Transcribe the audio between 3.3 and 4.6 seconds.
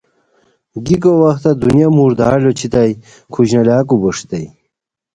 کھوشنالاکو بوݰیتائی